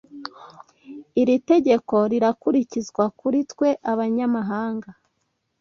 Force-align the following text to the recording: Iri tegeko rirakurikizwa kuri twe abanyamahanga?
Iri 1.21 1.35
tegeko 1.49 1.95
rirakurikizwa 2.11 3.03
kuri 3.19 3.39
twe 3.51 3.69
abanyamahanga? 3.91 4.89